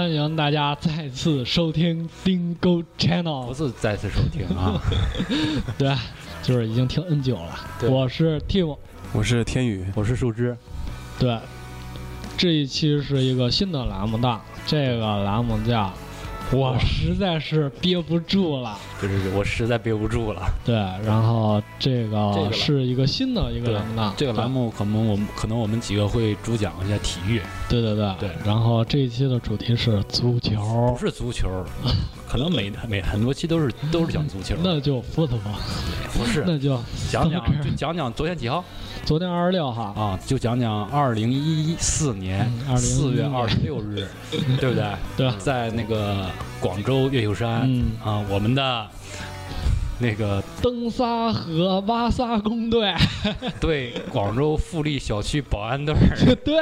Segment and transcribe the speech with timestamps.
[0.00, 3.52] 欢迎大家再次收听 Dingo Channel 不。
[3.52, 4.80] 是再次收听啊，
[5.76, 5.94] 对，
[6.42, 7.54] 就是已经听 N 久了。
[7.82, 8.78] 我是 Tim。
[9.12, 10.56] 我是天宇，我是树枝，
[11.18, 11.38] 对，
[12.38, 15.92] 这一期是一个新的栏目档，这个栏目叫
[16.52, 18.78] “我实在是憋不住了。
[19.00, 20.42] 就是我实在憋不住了。”。
[20.64, 24.14] 对，然后这这个是一个新的一个栏目档。
[24.16, 28.14] 这个栏目可能我们可能我们几个会主讲一下体育，对，对对。
[28.20, 28.30] 对。
[28.44, 30.60] 然后这一期的主题是足球。
[30.92, 31.64] 不，是足球，
[32.30, 35.40] 可能每每很多期都是都是讲足球，那就 football，
[36.16, 36.44] 不是。
[36.46, 38.64] 那就讲讲就讲讲昨天几号？
[39.04, 39.86] 昨天二十六号。
[39.94, 40.16] 啊？
[40.24, 44.06] 就讲讲二零一四年嗯四月二十六日，
[44.60, 44.94] 对不对？
[45.16, 45.32] 对。
[45.40, 48.86] 在那个广州越秀山嗯，啊，我们的
[50.00, 52.94] 那个登沙河挖沙工队，
[53.60, 56.34] 对广州富力小区保安队儿。
[56.44, 56.56] 对，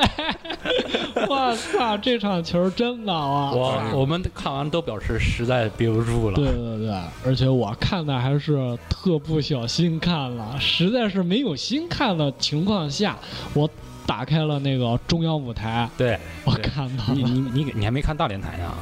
[1.29, 3.53] 我操，这场球真好啊！
[3.55, 6.37] 我我们看完都表示实在憋不住了。
[6.37, 6.95] 对对对，
[7.25, 13.17] 而且我看的还是特不小心看了，实在是没有心看的情况下，
[13.55, 13.69] 我
[14.07, 17.15] 打开了那个中央舞台，对，我看到了。
[17.15, 17.23] 你
[17.53, 18.75] 你给你还没看大连台呢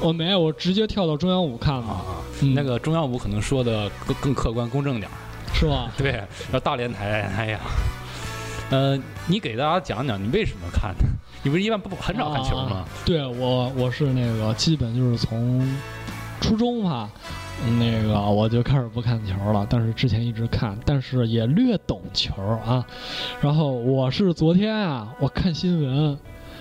[0.00, 2.04] 我没有，我直接跳到中央五看了，啊
[2.54, 5.14] 那个中央五可能说的更更客观公正点儿。
[5.54, 5.90] 是吧？
[5.98, 6.22] 对，
[6.52, 7.60] 要大连台，哎呀，
[8.70, 10.94] 呃，你给大家讲讲你为什么看？
[11.42, 12.88] 你不是一般不很少看球吗啊？
[13.04, 15.66] 对我，我是那个基本就是从
[16.40, 17.10] 初中吧，
[17.78, 22.86] 那个我就开始不看球了，但是之前一直看，但是也略懂球啊。
[23.40, 26.16] 然后我是昨天啊，我看新闻。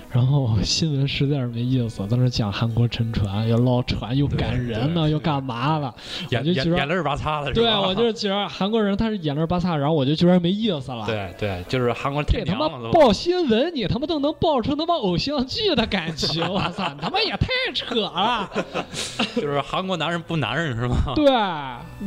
[0.10, 5.94] 然后新闻实在是没意思，在那讲韩国沉船，又捞船，又赶人呢，又干嘛了？
[6.32, 7.52] 眼我就觉得眼眼泪儿巴擦的？
[7.54, 11.06] 对，我就是觉得韩国人他是眼泪巴擦，然后我就觉得没意思了。
[11.06, 12.68] 对对，就是韩国这他妈。
[12.92, 18.50] 报新闻，你他妈都能报出他妈偶像剧的感觉，我操，你他妈也太扯了。
[19.36, 20.96] 就是韩国男人不男人是吗？
[21.16, 21.26] 对，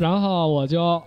[0.00, 1.00] 然后我就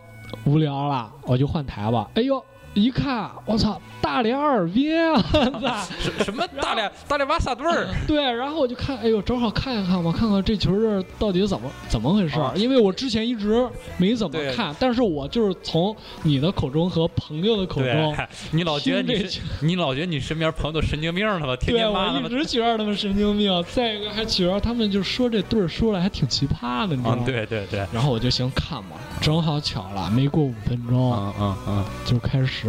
[0.45, 2.09] 无聊了，我就换台吧。
[2.15, 2.43] 哎呦，
[2.73, 5.21] 一看，我操，大连哈尔滨啊！
[5.99, 7.87] 什什么大连大连瓦萨队儿？
[8.07, 12.43] 对，然后我就看，哎呦，正好看一看吧，看看这球是到底怎么怎么回事儿。
[12.43, 13.67] 啊因为我之前一直
[13.97, 18.15] 没怎么看，但是我就是从你的口中和朋友的口中。，
[18.51, 19.27] 你老觉得你
[19.61, 21.55] 你老觉得你身边朋友都神经病了吧？
[21.55, 22.23] 天对，天骂他们。
[22.23, 23.63] 我一直觉得他们神经病。
[23.71, 32.62] 再一个，还觉得他们就说这对儿说的还挺奇葩的，你知道啊吗？，对对对，然后我就行看嘛，正好巧了，没过五分钟、嗯嗯嗯，就开始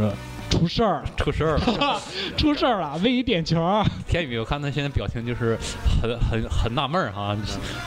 [0.50, 2.00] 出事儿了，出事儿了。
[2.36, 3.56] 出事儿了，为一点球。
[4.06, 5.58] 天宇，我看他现在表情就是
[6.00, 7.36] 很很很纳闷儿哈，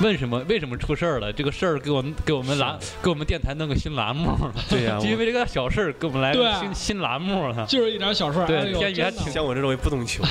[0.01, 1.31] 为什么为什么出事儿了？
[1.31, 4.35] 这个事儿给我们给我们栏给我们电台弄个新栏目，
[4.69, 7.65] 对呀、 就因为这个小事儿给我们来个新新栏目了。
[7.67, 10.23] 就是一点小事儿，对天宇还挺像我这种也不懂球，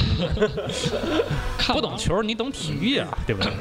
[1.56, 3.52] 看 不懂球，你懂体育啊，对不对？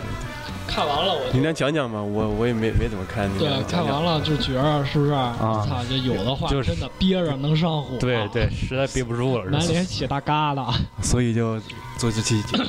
[0.68, 2.02] 看完了我你能讲讲吗？
[2.02, 5.12] 我我也没没怎么看，你对看完了就觉着是不是？
[5.12, 9.46] 啊操，就有的话就真的憋着能上火，对对，，实在憋不住了。
[9.52, 10.74] 满脸起大疙瘩。
[11.02, 11.60] 所以就
[11.98, 12.64] 做这期节目。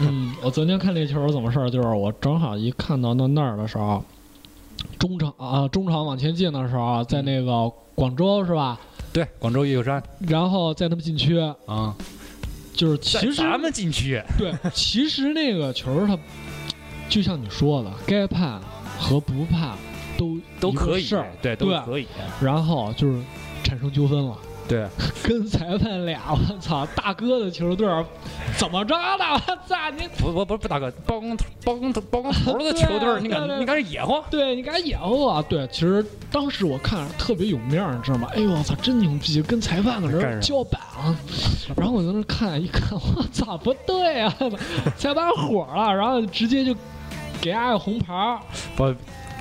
[0.00, 1.70] 嗯，我昨天看那球是怎么事儿？
[1.70, 4.02] 就是我正好一看到那那儿的时候，
[4.98, 8.78] 中场啊，中场往前进的时候，在那个广州是吧？
[9.12, 11.94] 对，广州越秀山然后在他们禁区，啊，
[12.72, 16.18] 就是其实咱们禁区，对，其实那个球儿它
[17.12, 18.58] 就像你说的，该判
[18.98, 19.76] 和不判
[20.16, 21.06] 都都可以
[21.42, 22.06] 对，都对可以，
[22.40, 23.20] 然后就是
[23.62, 24.34] 产生纠纷了。
[24.66, 24.86] 对，
[25.22, 28.02] 跟裁判俩，我操，大哥的球队儿
[28.56, 29.24] 怎么着的？
[29.34, 30.08] 我操你！
[30.16, 34.22] 不不不不，大哥，包工头包工头包工头的球队儿，你敢你敢野乎？
[34.30, 35.44] 对你敢掩护啊？
[35.46, 38.28] 对，其实当时我看着特别有面儿，你知道吗？
[38.34, 41.14] 哎呦我操，真牛逼，跟裁判搁这干啥儿叫板啊！
[41.76, 44.34] 然后我在那儿看，一看， 我操，不对啊！
[44.96, 46.74] 裁判火了，然后直接就
[47.42, 48.38] 给他个红牌儿。
[48.76, 48.86] 不，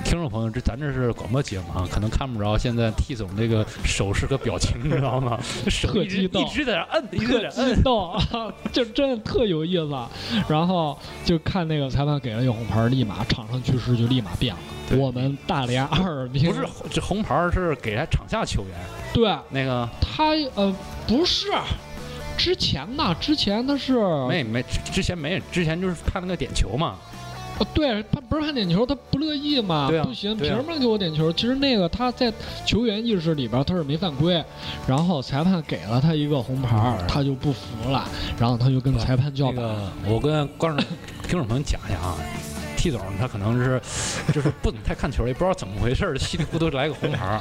[0.03, 5.39] 听众朋友，这咱这是广播节目啊，可能看不着现在 T 总这个手势和表情， 你知道吗？
[5.69, 7.75] 手一直特激动一直在那摁，一直特在那摁。
[7.75, 8.19] 激动，
[8.73, 9.95] 就真的特有意思。
[10.49, 14.97] 然后就看那个裁判给了一个红牌，立马场上局势就立马变了。
[14.97, 18.75] 我们大连哈尔滨不是，这红牌是给他场下球员，
[19.13, 20.75] 对那个他呃
[21.07, 21.47] 不是
[22.35, 23.93] 之前呢，之前他是
[24.27, 26.95] 没没之前没，之前就是看那个点球嘛。
[27.59, 31.31] 呃对他不是判点球，他不乐意嘛，对啊不行，凭什么给我点球？
[31.33, 32.33] 其实那个他在
[32.65, 34.43] 球员意识里边他是没犯规，
[34.87, 38.07] 然后裁判给了他一个红牌，他就不服了，
[38.39, 39.57] 然后他就跟裁判叫板。
[39.57, 40.83] 那个，我跟观众、
[41.27, 42.17] 听众朋友讲一下啊
[42.77, 43.79] ，T 总他可能是
[44.33, 47.39] 就是不怎么太看球，也不知道怎么回事儿，稀里糊涂来个红牌儿。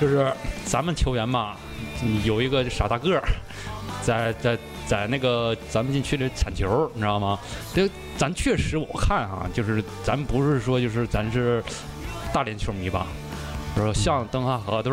[0.00, 0.30] 就是
[0.66, 1.56] 咱们球员嘛，
[2.24, 3.22] 有一个傻大个儿，
[4.02, 4.58] 在在
[4.92, 7.38] 在那个咱们进去的铲球，你知道吗？
[7.72, 11.64] 这咱确实我看啊，就是咱不是说就是咱是
[12.30, 13.06] 大连球迷吧，
[13.74, 14.92] 说像登哈河队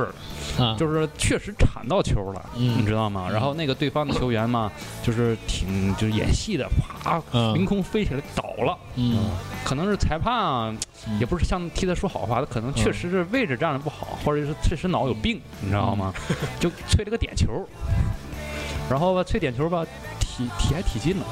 [0.77, 2.77] 就是确实铲到球了，嗯。
[2.79, 3.27] 你知道吗？
[3.29, 4.71] 然后那个对方的球员嘛，
[5.03, 6.65] 就是挺就是演戏的，
[7.03, 7.21] 啪，
[7.53, 8.77] 凌嗯空飞起来倒了。
[8.95, 9.31] 嗯。
[9.65, 10.73] 可能是裁判啊，
[11.19, 16.13] 也不是像替他说好话，他可能确实是位置站的不好，或者是确实脑有病，你知道吗？
[16.57, 17.67] 就吹了个点球，
[18.89, 19.85] 然后吧，吹点球吧，
[20.19, 21.25] 踢踢还踢进了，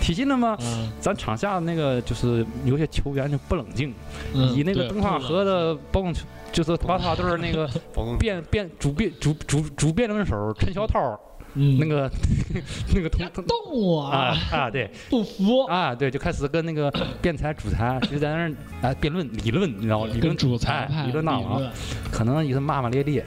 [0.00, 0.56] 踢进了嘛。
[0.60, 3.92] 嗯咱场下那个就是有些球员就不冷静，
[4.34, 7.68] 嗯，以那个对东华河的包工球，就是巴塔队儿那个
[8.18, 11.18] 辩辩主辩主主主辩论手陈小涛，
[11.54, 12.10] 嗯那个
[12.94, 16.90] 那个同同动我啊啊对不服，啊对，就开始跟那个
[17.22, 18.52] 辩才主裁就在那儿
[18.82, 20.10] 啊辩论理论，你知道吗？
[20.12, 21.62] 理论主裁理论大王，
[22.10, 23.24] 可能也是骂骂咧咧，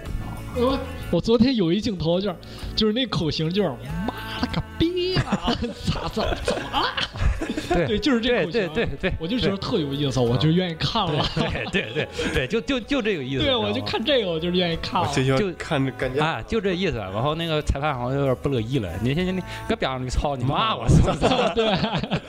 [0.55, 0.79] 我
[1.11, 2.35] 我昨天有一镜头就是
[2.75, 5.53] 就是那口型就是妈了个逼啊，
[5.85, 6.85] 咋怎么怎么了？
[7.69, 11.23] 对对，就是这对口型，对对对，我就觉得特有意思，我就愿意看了。
[11.35, 13.43] 对对对对，就就就这个意思。
[13.43, 15.07] 对，我就看这个，我就愿意看了。
[15.13, 16.97] 就看着感觉，啊，就这意思。
[16.97, 21.19] 然后那个裁判好像有点不乐意了，你行行，你搁边上你操，你骂我是不是？
[21.53, 21.77] 对，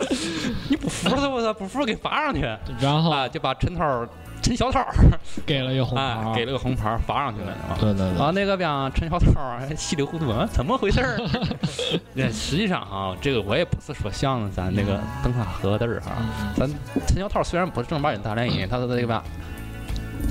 [0.69, 2.43] 你不服他，我操，不服给罚上去
[2.79, 3.27] 然后啊！
[3.27, 4.07] 就把陈涛、
[4.43, 4.85] 陈小涛
[5.47, 7.79] 给了一个红啊牌，给了个红牌，罚上去了，是吧？
[7.81, 11.19] 对对对，啊，那个边陈小涛还稀里糊涂，啊怎么回事儿？
[12.15, 16.71] 那实际上啊，这个我也不是说像咱那个灯塔河的儿哈，嗯咱
[17.07, 19.23] 陈小涛虽然不是正儿八经大连人，他是那个吧。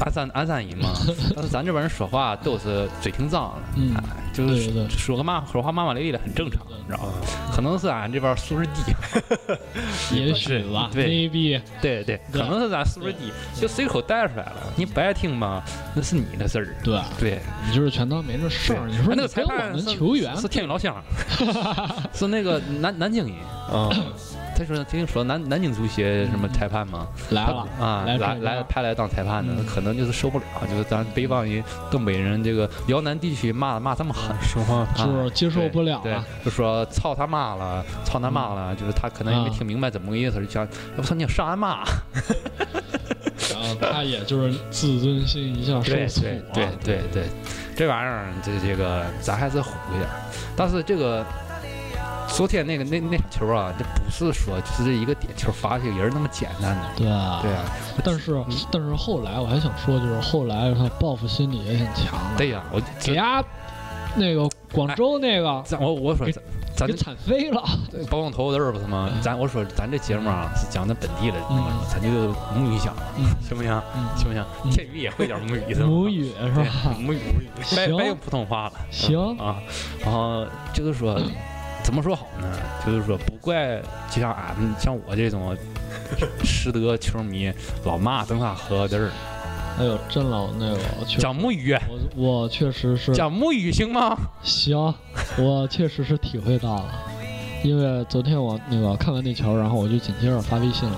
[0.01, 0.89] 鞍山鞍山人嘛，
[1.35, 4.03] 但是咱这边人说话都是嘴挺脏的，嗯哎，
[4.33, 7.13] 就是说个骂说话骂骂咧咧的很正常，你知道吗？
[7.53, 8.93] 可能是俺这边素质低，
[10.15, 11.27] 也许吧对
[11.81, 14.55] 对对，可能是咱素质低，就随口带出来了。
[14.75, 15.63] 你不爱听吧，
[15.93, 16.75] 那是你的事儿。
[16.83, 18.87] 对对，你就是全当没这事儿。
[18.87, 20.95] 你说哎那个裁判是球员是天宇老乡，
[22.13, 23.35] 是那个南南京人。
[23.69, 23.87] 啊，
[24.59, 29.65] 他说听说南南京足协什么裁判嘛，来了，啊，来来来派来当裁判的，嗯。
[29.65, 34.35] 可能就是受不了，就是咱北方人、东北人这个辽南地区骂骂这么狠。
[34.41, 36.03] 说话就是接受不了
[36.43, 41.83] 就说操他妈了，操他妈了，就是他可能也没啊听明白怎么个意思，就想要不说你上俺妈，
[43.51, 46.23] 然后他也就是自尊心一下受对挫
[46.53, 47.23] 对对对，
[47.75, 50.09] 这玩意儿这这个咱还是虎一点，
[50.55, 51.25] 但是这个
[52.29, 57.39] 昨天那个那那场球啊，这不是说就是这一个点球罚这个人那么简单的，对啊。
[57.41, 57.63] 对啊，
[58.03, 63.43] 但是但是后来我还想说，就是后来他报复心理也挺强的，对呀，我给丫
[64.15, 66.41] 那个广州那个咱我我说给咱
[66.75, 67.61] 咱给惨飞了，
[68.09, 69.09] 包工头的儿不是吗？
[69.21, 71.63] 咱我说咱这节目啊是讲的本地的，嗯。
[71.91, 72.07] 咱就
[72.55, 73.25] 母语讲，嗯。
[73.45, 73.71] 行不行？
[73.95, 74.07] 嗯。
[74.15, 74.45] 行不行？
[74.63, 74.71] 嗯。
[74.71, 75.87] 天宇也会点母语是吧？
[75.87, 76.65] 母语是吧？
[76.97, 77.97] 母语母语，别行。
[77.97, 78.73] 别用普通话了。
[78.89, 79.37] 行。
[79.37, 79.57] 啊，
[79.99, 81.19] 然后就是说，
[81.89, 82.47] 怎么说好呢？
[82.85, 83.81] 就是说，不怪
[84.11, 85.57] 就像俺们像我这种
[86.43, 87.51] 实德球迷，
[87.83, 89.09] 老骂登塔河的儿
[89.79, 90.79] 哎呦，真老那个，
[91.17, 91.73] 讲母语，
[92.15, 94.15] 我我确实是讲母语行吗？
[94.43, 94.93] 行，
[95.39, 96.93] 我确实是体会到了，
[97.63, 100.95] 因为昨天我那个看完那球，然后我就紧接着发微信了。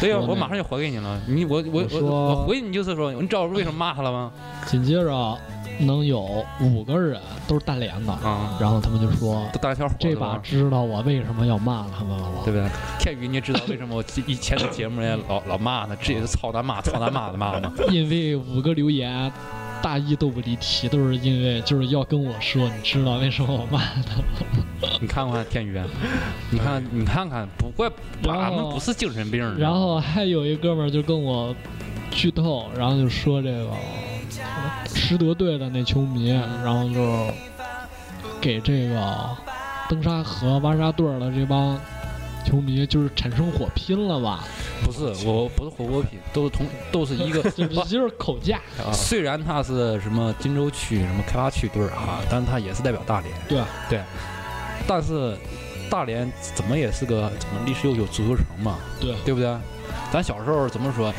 [0.00, 1.20] 对呀、说那个我马上就回给你了。
[1.26, 4.32] 你我我我我回你就是说，你知道我为什么骂他了吗？
[4.66, 5.38] 紧接着
[5.80, 10.38] 能有五个人都是大连的，啊，然后他们就说都大小伙这把？
[10.38, 12.42] 知道我为什么要骂他们了吗？
[12.44, 12.68] 对不对？
[12.98, 17.72] 天宇，你知道为什么我以前的节目也老 老骂他，这也是操他妈、操他妈的骂吗？
[17.90, 19.30] 因为五个留言。
[19.80, 24.20] 大意都不离题，都是因为就是要跟我说，你知道为什么我骂他？
[25.00, 25.80] 你看看天宇，
[26.50, 27.88] 你看你看看，不怪
[28.26, 31.54] 俺们不是精神病，然后还有一哥们儿就跟我
[32.10, 33.70] 剧透，然后就说这个
[34.94, 36.30] 实德队的那球迷，
[36.64, 37.32] 然后就
[38.40, 39.28] 给这个
[39.88, 41.78] 登沙河挖沙队儿的这帮
[42.44, 44.44] 球迷就是产生火拼了吧？
[44.84, 47.42] 不是我不是火锅品，都是同都是一个。
[47.50, 53.32] 就是就是口架啊，虽然他是什么金州区什么开发区队儿啊，但他也是代表大连。
[53.48, 54.00] 对对，
[54.86, 55.36] 但是
[55.90, 59.54] 大连怎么也是个怎么历史悠久足球城嘛，对对不对？
[60.12, 61.12] 咱小时候怎么说？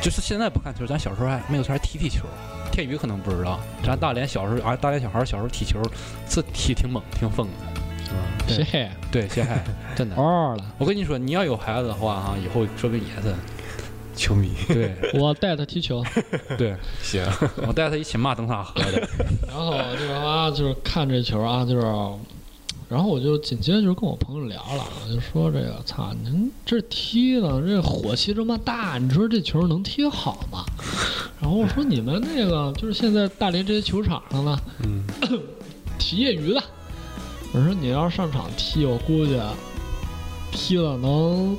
[0.00, 2.24] 就是现在不看球，咱小时候还没有事还踢踢球。
[2.70, 5.82] 天宇可能不知道，咱大连小时候，啊，大连小孩小时候踢球
[6.28, 7.52] 是踢挺猛、挺疯的。
[8.46, 9.62] 对谁对，谢海，
[9.94, 10.16] 真的。
[10.16, 10.64] 哦了？
[10.78, 13.34] 我跟你说，你要有孩子的话哈，以后说不定也是。
[14.16, 16.02] 球迷对 我带他踢球，
[16.58, 17.24] 对，行，
[17.64, 19.08] 我带他一起骂灯塔河的。
[19.46, 21.86] 然后这个啊，就是看这球啊，就是，
[22.88, 30.64] 然后我就紧接着就跟我朋友聊了，我就说这个，操，您这踢的这火气这么大，你说这球能踢好吗？
[31.40, 35.04] 然后我说你们那个就是现在大连这些球场上呢，嗯，
[35.98, 36.62] 踢业余的，
[37.52, 39.38] 我说你要上场踢，我估计
[40.50, 41.56] 踢了能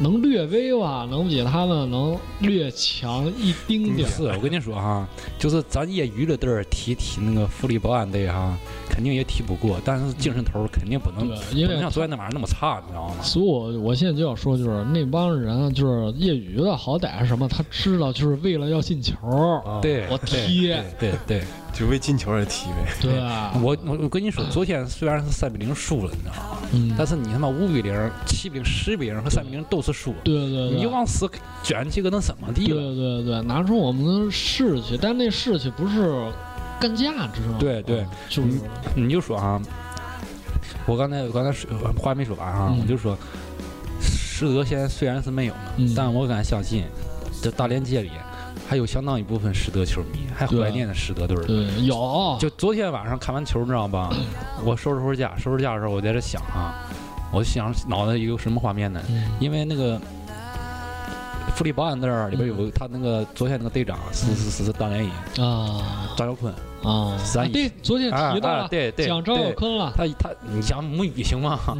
[0.00, 4.10] 能略微吧，能比他们能略强一丁点儿。
[4.10, 5.06] 是我跟你说哈，
[5.38, 8.56] 就是咱业余的队儿踢踢那个福利保安队哈，
[8.88, 13.14] 肯定也踢不过，但是精神头儿肯定不能，对，因为像昨天那晚上那么差，你知道吗？
[13.22, 17.46] 所以我我现在就要说，就是那帮人啊就是业余的，好歹是什么？
[17.46, 19.14] 他知道就是为了要进球，
[19.66, 21.42] 啊，对，我对踢，对对，
[21.72, 22.92] 就为进球而踢呗。
[23.00, 26.58] 对啊，我我我跟你说，昨天虽然是三比零输了，你知道吗？
[26.72, 31.28] 嗯，但是你他妈五比零、七比零、十比零和三比零都是输，对对对，你往死
[31.62, 32.94] 卷起个能怎么地对了？
[32.94, 36.30] 对对，拿出我们的士气，但那士气不是
[36.80, 37.56] 干架，知道吗？
[37.58, 38.48] 对对，就是
[38.94, 39.60] 你就说啊，
[40.86, 43.16] 我刚才我刚才说话没说完啊，嗯我就说，
[44.00, 46.84] 实德现在虽然是没有了，嗯但我敢相信，
[47.42, 48.10] 这大连街里
[48.70, 51.42] 还有相当一部分实德球迷还怀念的实德队儿。
[51.44, 54.14] 对有，就昨天晚上看完球，你知道吧？
[54.64, 56.86] 我收拾收拾家，收拾家的时候，我在这想啊，
[57.32, 59.02] 我想脑袋有什么画面呢？
[59.08, 59.24] 嗯。
[59.40, 60.00] 因为那个
[61.56, 66.14] 富力保安队儿里边有他那个昨天那个队长是是是是大连人啊。
[66.16, 71.58] 张耀坤，啊，咱啊对，昨天啊提到了，啊对对讲张耀坤了，他他你讲母语行吗？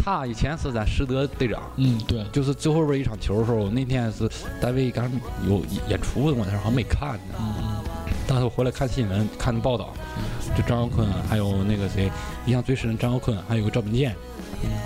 [0.00, 4.28] 嗯他以前是咱实德队长，嗯，对，就是最后边一场球的时候，那天是
[4.60, 5.10] 单位刚
[5.46, 7.34] 有演出，我那时候好像没看呢。
[7.38, 7.76] 嗯
[8.26, 9.92] 但是我回来看新闻，看报道，
[10.56, 12.08] 就张耀坤还有那个谁，
[12.46, 14.14] 印象最深的张耀坤，还有个赵本健，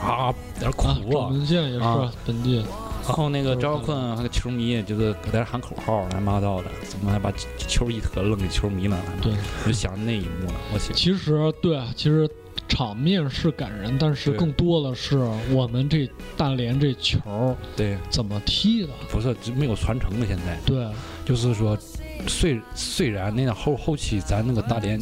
[0.02, 1.28] 啊，在那哭啊，赵啊。
[1.28, 2.64] 文健也是啊本地，
[3.06, 8.99] 然后那个张耀坤还有球迷就是搁在那喊口号，乱七八糟的，怎么还把球衣特扔给球迷了？
[9.21, 9.30] 对，
[9.62, 10.97] 我就想那一幕了，我想。
[10.97, 12.26] 其实对，其实
[12.75, 15.16] 场面是感人，但是更多的是
[15.50, 20.59] 我们这大连这球对，怎么踢的，不是就没有传承了，现在。
[20.66, 20.88] 对，
[21.25, 21.78] 就是说，
[22.26, 25.00] 虽虽然那个后后期咱那个大连。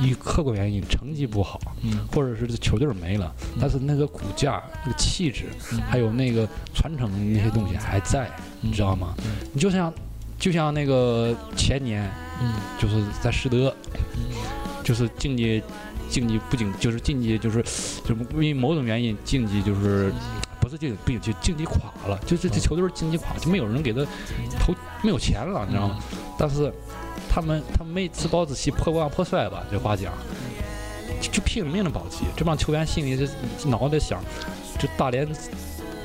[0.00, 5.80] 以客观原因成绩不好，嗯，或者是这球队没了，但是那个骨架、那个气质，嗯。
[5.90, 9.12] 还有那个传承那些东西还在，你知道吗？
[9.18, 9.24] 嗯。
[9.52, 9.92] 你就像
[10.38, 12.08] 就像那个前年，
[12.40, 12.54] 嗯。
[12.78, 13.74] 就是在实德，
[14.14, 14.22] 嗯。
[14.84, 15.60] 就是竞技
[16.08, 17.62] 竞技不仅就是竞技就是
[18.04, 20.12] 就是因为某种原因竞技就是
[20.60, 24.04] 不是竞技不就竞技垮了，就是这球队竞技垮，就没有人给他
[24.58, 25.98] 投没有钱了，你知道吗？
[26.38, 26.72] 但是
[27.28, 30.12] 他们他们没自暴自弃破罐破摔吧，这话讲，
[31.20, 34.20] 就就拼了命的保级，这帮球员心里这脑袋想，
[34.78, 35.28] 就大连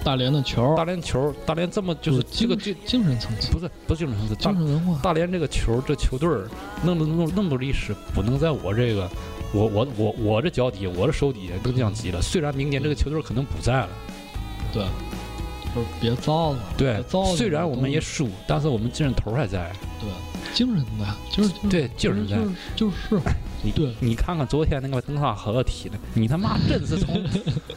[0.03, 6.48] 大连的球大连球大连这么就是这个精这精神层次，不是不是精神层次，大精神文化，大连这个球这球队儿
[6.83, 9.10] 弄了弄那么多历史，不能在我这个。
[9.53, 12.22] 我我我我这脚底，我这手底下都降级了。
[12.22, 13.89] 虽然明年这个球队可能不在了，
[14.74, 14.83] 对，
[15.75, 19.72] 就是别糟了，对糟，虽然我们也输，但是我们精神头儿还在。
[20.01, 20.10] 对
[20.53, 22.38] 精神的，就是对精神在
[22.75, 23.19] 就是
[23.63, 27.24] 你对你看看昨天那个登萨河踢的，你他妈真 是从，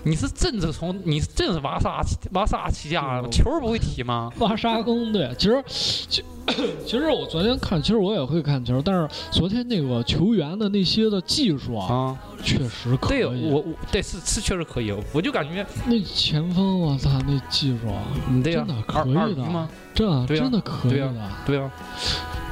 [0.03, 2.03] 你是真是从，你是真是瓦萨
[2.33, 4.33] 瓦萨起家嗯球儿不会踢吗？
[4.39, 13.19] 瓦沙工对，其实其其实我昨天看，其实我也会看球，但是昨天那个球员的那些的技术啊，啊，确实可以。
[13.19, 19.69] 对我我对是是确实可以，我就感觉那前锋，我操，那技术啊，你对呀真的，可以的吗？
[19.95, 21.31] 真的对啊真的可以对的。
[21.47, 21.71] 对啊，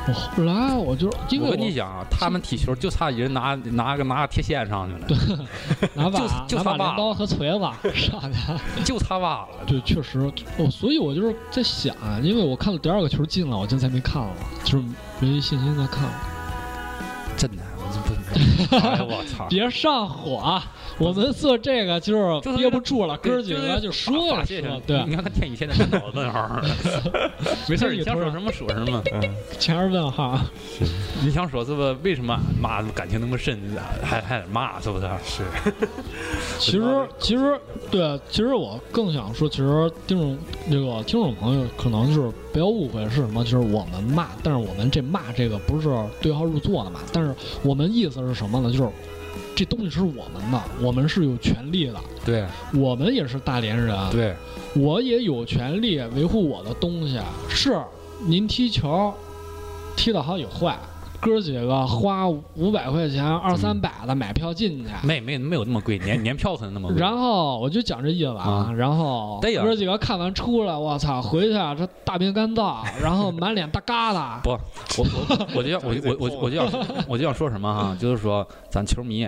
[0.06, 5.46] 我后来我就因为我跟你讲啊，他们踢球就差一人拿拿个拿个铁线上去了，
[5.94, 7.58] 拿把就就拿把镰刀和锤子
[7.94, 8.82] 上去。
[8.84, 9.48] 就差挖了。
[9.66, 14.32] 对，确实，我所以，我就是在想，因为我看了第二个球进了，我就再没看了，
[14.64, 14.84] 就是
[15.20, 16.12] 没信心再看了。
[17.36, 19.46] 真的，我就不， 我操！
[19.50, 20.64] 别上火啊！
[20.96, 24.44] 我们做这个就是就是憋不住了，哥几个就说了
[24.86, 26.48] 对，你看他天宇现在满脑子问号，
[27.68, 29.02] 没事，你想说什么说什么。
[29.12, 29.20] 嗯，
[29.58, 30.40] 前儿问号，
[31.22, 31.92] 你想说这个？
[32.02, 33.60] 为什么骂感情那么深，
[34.02, 35.10] 还还得骂，是不是？
[35.26, 35.42] 是，
[36.58, 37.60] 其实其实
[37.90, 40.38] 对，其实我更想说，其实听众
[40.70, 45.92] 这个听众朋友可能就是不要误会是什么，就是我们骂，但是我们这骂这个不是
[46.22, 47.34] 对号入座的嘛，但是
[47.64, 48.70] 我们意思是什么呢？
[48.70, 48.88] 就是
[49.56, 54.36] 这东西是我们的，我们是有权利的，对我们也是大连人，对
[54.76, 57.18] 我也有权利维护我的东西。
[57.48, 57.76] 是
[58.24, 59.12] 您踢球
[59.96, 60.78] 踢得好与坏，
[61.20, 64.90] 哥几个花五百块钱、二三百的买票进去。
[65.02, 66.98] 没没没有那么贵，年年票可能那么贵。
[66.98, 74.40] 然后我就讲这意思啊，啊然后哥几个看完出来，我操，回去啊这大便干燥，然后满脸大疙瘩。
[74.42, 76.68] 不，我我我就要我我我我就要
[77.08, 79.26] 我就要说什么哈，就是说咱球迷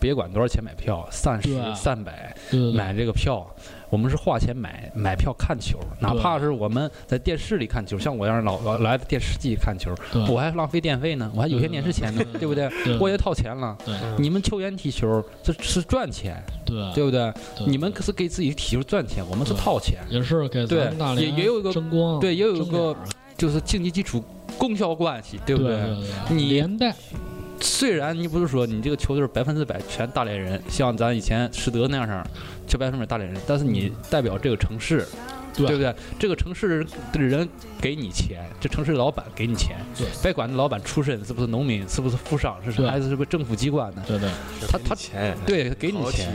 [0.00, 2.34] 别管多少钱买票，三十、三百
[2.74, 3.46] 买这个票，
[3.90, 9.94] 我们是花钱买买票看球，哪怕是我们在电视里看球，像我这样老老来电视机看球，
[10.28, 12.70] 我还浪费电费呢，我还有些电视钱呢，对不对？
[13.00, 13.76] 我也掏钱了。
[14.16, 16.80] 你们球员踢球这是赚钱，对。
[16.94, 17.32] 对不对？
[17.66, 22.94] 你们可是给自己踢球赚钱，我们是掏钱，也是给咱对们大连也也有一个争光，对也有一个
[23.36, 24.22] 就是竞技基础
[24.56, 25.78] 供销关系，对不对？
[26.28, 26.94] 你连带。
[27.62, 32.26] 虽然你不是说你这个球队百分之百全大连人，像咱以前实德那样
[32.70, 35.06] 儿，就百分之百大连人，但是你代表这个城市，
[35.54, 35.66] 对。
[35.66, 35.94] 对不对？
[36.18, 37.48] 这个城市的人
[37.80, 42.88] 给你钱，这城市的老板给你钱，对别管老板出身是不是农民，是不是富商，是对。
[42.88, 44.28] 还是是不是政府机关的，对对，
[44.68, 46.32] 他他钱，对，给你好钱，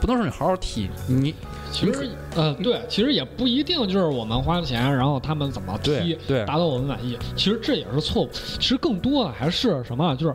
[0.00, 1.34] 不能说你好好踢，你
[1.72, 6.44] 其实呃对，其实也不一定就是我们花钱，然后他们怎么对踢对。
[6.46, 8.30] 达到我们满意，其实这也是错误。
[8.32, 10.34] 其实更多的还是什么啊，就是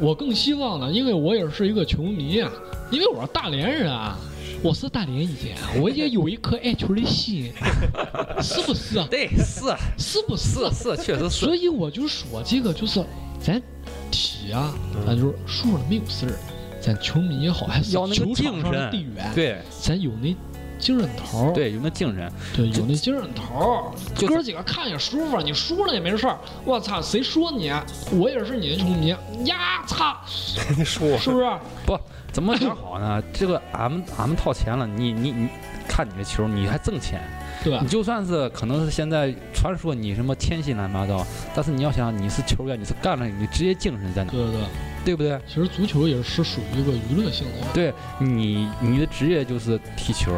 [0.00, 2.50] 我更希望呢，因为我也是一个球迷啊，
[2.90, 4.16] 因为我是大连人啊。
[4.60, 7.52] 我是大连人，我也有一颗爱球的心，
[8.42, 9.00] 是不是？
[9.08, 9.62] 对是
[9.96, 10.68] 是不是？
[10.72, 13.00] 是是，确实是，所以我就说这个就是
[13.40, 13.62] 咱
[14.10, 14.74] 踢啊，
[15.06, 16.34] 咱就是输了没有事儿，
[16.80, 20.34] 咱球迷也好，还是球场上的队员，对咱有那
[20.78, 26.38] 精神头儿，对，有那精神，对，有那精神头儿，哥几个看也舒服，你输了也没事儿。
[26.64, 27.72] 我操，谁说你？
[28.12, 29.84] 我也是你的球迷呀！
[29.86, 31.50] 操，谁说是不是？
[31.84, 31.98] 不
[32.32, 33.22] 怎么讲好呢？
[33.32, 35.48] 这个俺们俺们掏钱了，你你你
[35.88, 37.20] 看你的球，你还挣钱。
[37.62, 37.88] 对吧你？
[37.88, 44.60] 就算是可能是现在传说你什么天性乱七八糟，但是你要想你是球员，你是干了，你职业精神在哪，对对对，
[45.04, 45.38] 对不对？
[45.46, 47.66] 其实足球也是属于一个娱乐性的。
[47.72, 50.32] 对你你的职业就是踢球，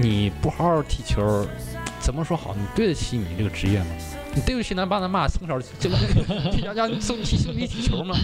[0.00, 1.46] 你不好好踢球，
[2.00, 2.54] 怎么说好？
[2.54, 3.86] 你对得起你这个职业吗？
[4.34, 5.66] 你对不起咱爸咱妈从小就
[6.52, 8.16] 踢家 家送踢兄弟踢球吗？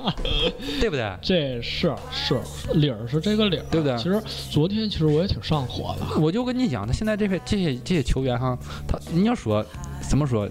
[0.80, 1.10] 对不对？
[1.22, 2.38] 这是是
[2.74, 8.56] 理儿是这个理儿，对不对其实昨天其实我也挺上火的，我就跟你讲，他现在这些这些这些球员哈，
[8.86, 9.64] 他你要说
[10.08, 10.48] 怎么说，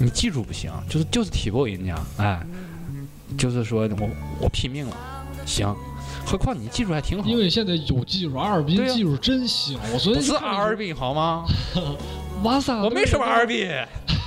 [0.00, 2.40] 你技术不行，就是就是踢不过人家，哎，
[3.36, 4.96] 就是说我我拼命了，
[5.46, 5.72] 行，
[6.26, 9.78] 何况你技术还挺好因，为现在有技术，阿尔滨技术真行。
[9.94, 11.44] 我昨不是阿尔滨好吗？
[12.40, 13.68] 我没说阿尔，滨，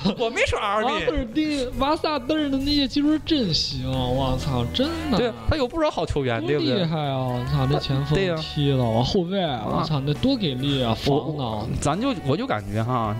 [0.17, 1.07] 我没说阿尔瓦滨。
[1.09, 5.17] 尔滨瓦萨德尔的那些技术真行，我操，真的。
[5.17, 6.75] 对他有不少好球员，多对不对？
[6.75, 7.17] 厉害啊！
[7.17, 10.93] 我操，那前锋对呀踢的，我后卫，我操，那多给力啊！
[10.95, 13.15] 防我的，咱就我就感觉哈，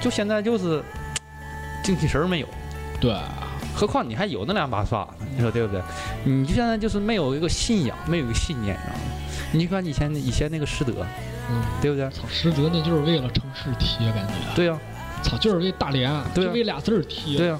[0.00, 0.82] 就现在就是
[1.82, 2.46] 精气神儿没有，
[3.00, 3.14] 对，
[3.74, 5.80] 何况你还有那两把刷呢，你说对不对？
[6.24, 8.76] 你就现在就是没有一个信仰，没有一个信念，
[9.52, 9.80] 你知道吗？
[9.82, 10.92] 你看以前以前那个师德，
[11.50, 12.08] 嗯，对不对？
[12.10, 14.78] 操，实德那就是为了城市踢，感觉，对呀、
[15.26, 17.58] 操，就是为大连，对啊就为俩字儿踢，对啊、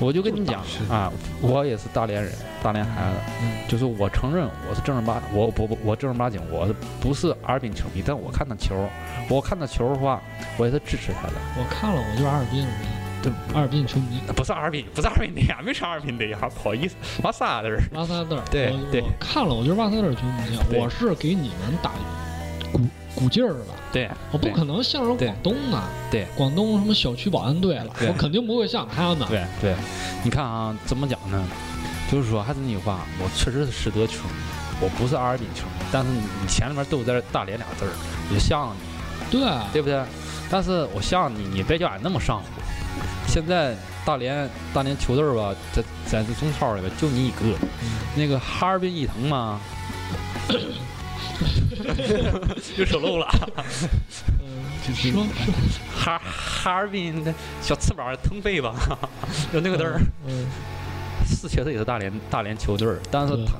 [0.00, 6.68] 我就跟你讲就是啊，我也是大连人，大连孩子，嗯就是我承认我是正儿八，我不不我正儿八经，我
[7.00, 8.02] 不是阿尔滨球迷？
[8.04, 8.74] 但我看他球，
[9.28, 10.20] 我看他球的话，
[10.58, 11.34] 我也是支持他的。
[11.56, 12.70] 我看了，我就是阿尔滨人，
[13.22, 17.80] 对，阿尔滨球迷，不是阿尔滨，不是阿尔滨的呀，没说阿尔滨的呀，不好意思，瓦萨的人。
[17.92, 21.92] 瓦萨德尔，对我对我看了，我就是瓦萨德尔球迷，对我是给你们打
[22.72, 22.80] 鼓
[23.14, 23.66] 鼓劲儿了。
[23.92, 29.28] 对，我不可能像是对广东啊，对，广东什么小区保安队了，我肯定不会像他们。
[29.28, 29.74] 对对，
[30.24, 31.46] 你看啊，怎么讲呢？
[32.10, 34.34] 就是说，还是那句话，我确实是实德球迷，
[34.80, 37.90] 我不是阿尔滨球迷，但是你你前面都在大连俩字儿，
[38.28, 38.76] 我就向着
[39.30, 40.02] 你，对，对不对？
[40.50, 42.44] 但是我像你，你别叫俺那么上火。
[43.26, 43.74] 现在
[44.04, 47.38] 大连大连球队吧，在在这中超里边就你一个，
[47.82, 49.58] 嗯那个哈尔滨伊藤嘛，
[52.78, 53.26] 又说漏了，
[54.40, 55.26] 嗯，说说
[55.94, 58.74] 哈哈尔滨的小翅膀腾飞吧，
[59.52, 60.00] 就那个字儿。
[60.26, 60.46] 嗯，
[61.26, 63.46] 是确实也是大连大连球队儿，但是对。
[63.46, 63.54] 他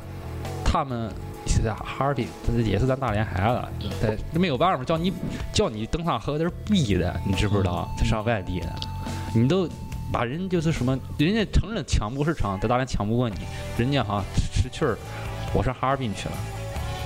[0.64, 1.10] 他们
[1.46, 2.26] 是在哈尔滨，
[2.64, 4.16] 也是咱大连孩子，对。
[4.16, 5.12] 对，没有办法，叫你
[5.52, 7.88] 叫你登上河这是逼的，你知不知道？
[7.96, 8.74] 他上外地的，
[9.34, 9.68] 你都
[10.12, 13.36] 把人就是什么，人家承认抢不是抢，在大连抢不过你，
[13.78, 14.98] 人家哈识趣儿，
[15.54, 16.34] 我上哈尔滨去了。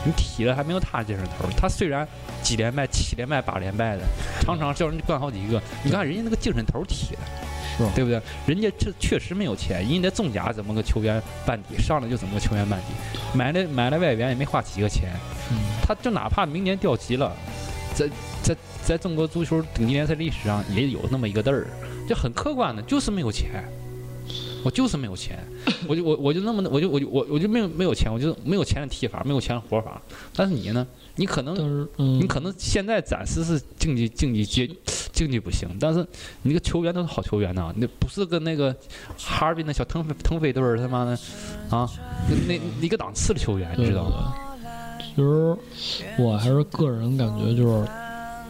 [0.05, 2.07] 你踢了还没有他精神头儿，他虽然
[2.43, 4.03] 几连败、七连败、八连败的，
[4.41, 8.21] 常常叫人灌好几个，你看人家那个精神头儿踢的，对不对？
[8.47, 12.87] 人家这确实没有钱，人家在中甲怎么个球员班底，上来就怎么个球员班底，
[13.37, 15.11] 买了买了外援也没花几个钱，
[15.51, 17.37] 嗯，他就哪怕明年掉级了，
[17.95, 18.09] 在
[18.43, 21.67] 在在中国足球顶级联赛历史上也有那么一个字儿，
[22.09, 23.65] 这很客观的，就是没有钱。
[24.69, 25.39] 我就是没有钱，
[25.89, 29.99] 我就我我就那么我就我就我我就没有没有钱，我就没有钱的踢法，没有钱的活法。
[30.37, 30.87] 但是你呢？
[31.17, 34.69] 你可能嗯，你可能现在暂时是竞技竞技阶
[35.11, 36.01] 竞技不行，但是
[36.43, 38.77] 你那个球员都是好球员呐，那不是跟那个
[39.17, 41.13] 哈尔滨的小腾飞腾飞队儿他妈的
[41.71, 41.89] 啊，
[42.29, 44.11] 那那那一个档次的球员，你知道吗？
[44.11, 44.35] 吗？
[45.01, 45.57] 其实
[46.19, 47.89] 我还是个人感觉，就是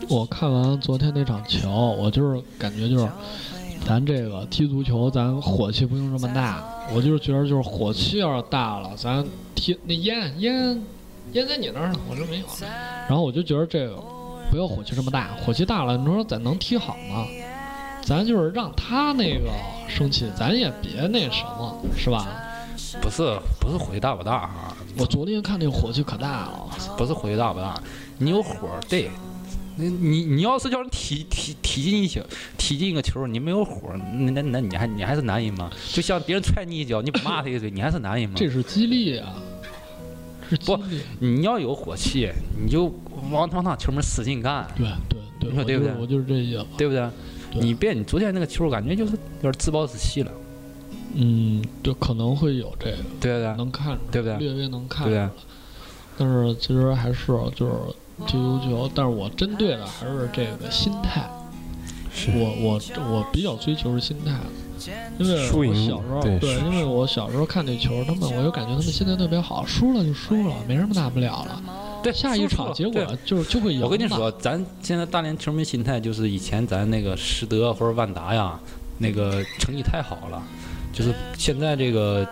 [0.09, 3.09] 我看完昨天那场球，我就是感觉就是
[3.87, 6.63] 咱这个踢足球，咱火气不用这么大。
[6.95, 10.83] 我就是觉得就是火气要是大了，咱踢那烟烟
[11.33, 12.47] 烟在你那儿呢，我这没有。
[13.09, 13.97] 然后我就觉得这个
[14.51, 17.27] 不要火气这么大，火气大了，你说咱能踢好吗？
[18.03, 19.51] 咱就是让他那个
[19.89, 22.27] 生气，咱也别那什么，是吧？
[23.03, 24.75] 不是不是火气大不大啊？
[24.97, 27.79] 我昨天看那个火气可大了，不是火气大不大，
[28.19, 29.11] 你有火对。
[29.79, 32.21] 你你你要是叫人踢踢踢进一球，
[32.57, 35.71] 踢进一个球，你没有火，那那那你还你还是男人吗？
[35.93, 38.35] 就像别人踹你一脚，你不骂他一嘴，你还是男人吗？
[38.37, 39.35] 这是激励啊，
[40.51, 41.01] 是激不励。
[41.21, 42.29] 你要有火气，
[42.61, 42.87] 你就
[43.31, 46.67] 往往他球门使劲干，对对对，你说对不对我就是这意思。
[46.77, 47.09] 对不对？
[47.53, 50.33] 对你别你昨天那个球，感觉就是有点自暴自弃了，
[51.15, 53.57] 嗯，对，可能会有这个，对不对？
[53.57, 55.45] 能看出来，对不对略微能看对不对出来。
[56.19, 57.73] 但是其实还是就是
[58.27, 61.29] 踢足球，但是我针对的还是这个心态。
[62.13, 62.81] 是我我
[63.13, 64.33] 我比较追求是心态，
[65.19, 71.63] 因为我小时候对是因为我小时候看那球，他们我就感觉他们心态特别好，输了就输了，没什么大不了了。
[72.03, 73.83] 对，下一场结果就是就会赢。
[73.83, 78.59] 我跟你，说，咱现在大连球迷心态就是以前咱那个实德或者万达呀，
[78.99, 80.43] 那个成绩太好了，
[80.99, 82.27] 就是现在这个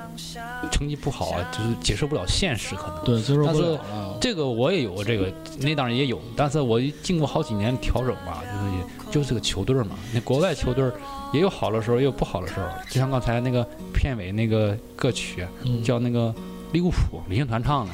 [0.73, 3.05] 成绩不好啊，就是接受不了现实，可能。
[3.05, 3.79] 对，接受不但是。
[4.21, 9.91] 这个我也有，这个那当然也有，但是我经过好几年调整吧，就是也就是个球队嘛。
[10.13, 10.91] 那国外球队
[11.33, 12.67] 也有好的时候，也有不好的时候。
[12.91, 16.35] 就像刚才那个片尾那个歌曲，嗯，叫那个
[16.73, 17.93] 利物浦旅行团唱的，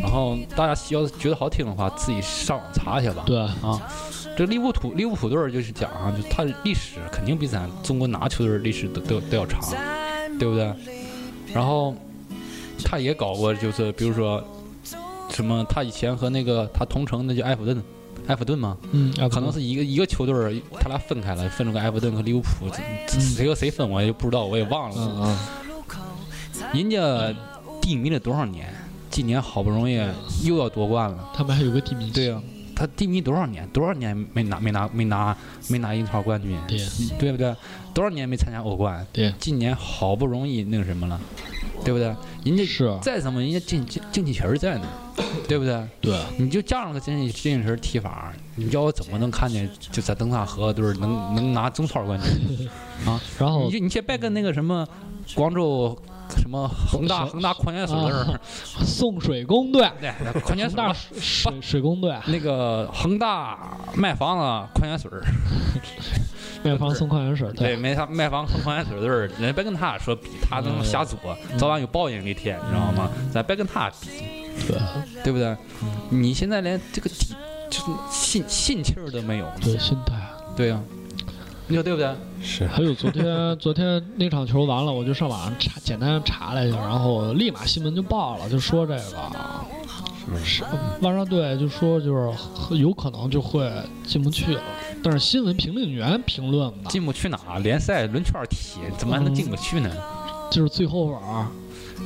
[0.00, 3.24] 然后大家要是觉得好听的话，自己上网查去吧。
[3.26, 3.82] 对，啊，
[4.38, 9.60] 这利物浦利物浦队儿就是讲啊，就它的历史肯定比咱中国哪球队历史都都都要长，
[10.38, 10.72] 对不对？
[11.52, 11.94] 然后
[12.84, 14.42] 他也搞过，就是比如说
[15.30, 17.82] 什么，他以前和那个他同城的叫埃弗顿，
[18.26, 18.76] 埃弗顿嘛，
[19.30, 22.66] 可能是一个一个球队儿，他俩分开了，分出个埃弗顿和利物浦，
[23.06, 24.96] 这谁和谁分我也不知道，我也忘了。
[24.98, 25.38] 嗯嗯，
[26.72, 27.34] 人家
[27.80, 28.72] 低迷了多少年，
[29.10, 30.00] 今年好不容易
[30.44, 31.30] 又要夺冠了。
[31.34, 32.10] 他们还有个地名。
[32.12, 32.40] 对呀、
[32.74, 33.66] 他低迷多少年？
[33.68, 35.36] 多少年没拿没拿没拿
[35.68, 36.58] 没拿英超冠军？
[36.66, 36.78] 对
[37.18, 37.54] 对不对？
[37.94, 39.06] 多少年没参加欧冠？
[39.12, 41.20] 对，今年好不容易那个什么了，
[41.84, 42.14] 对不对？
[42.44, 45.86] 人家是，再怎么人家竞竞竞技球儿在那儿，对不对？
[46.00, 52.68] 对，你就加上个竞技竞技球儿踢法，你叫我怎么能看见就在登萨河队儿能能拿中超冠军
[53.06, 53.20] 啊？
[53.38, 54.86] 然后你就你先别跟那个什么
[55.34, 55.96] 广州
[56.36, 58.40] 什么恒大恒大矿泉水队儿，
[58.84, 65.22] 送水工队，对，矿泉水恒大水水水工队，那个恒大卖房子矿泉 水儿，
[66.62, 71.18] 卖房送矿泉水，对，，卖他卖房送矿泉水队儿，人别跟他说比，他能瞎作，
[71.58, 73.10] 早晚有报应那天，你知道吗？
[73.30, 74.08] 咱别跟他比，
[74.66, 74.78] 对
[75.24, 75.56] 对不对？
[76.10, 77.34] 你现在连这个底
[77.70, 80.14] 就是信信气儿都没有，对，心态。
[80.56, 80.80] 对呀、
[81.66, 82.14] 你说对不对？
[82.42, 83.24] 是还有昨天
[83.58, 89.00] 昨天那场球完了，我就上网上查简单查了一下，然后立马新闻就报了，就说这个
[90.44, 90.62] 是
[91.00, 93.70] 万沙队就说就是有可能就会
[94.06, 94.62] 进不去了，
[95.02, 97.38] 但是新闻评论员评论的进不去哪？
[97.62, 99.90] 联赛轮圈儿踢，怎么还能进不去呢？
[100.50, 101.20] 就是最后玩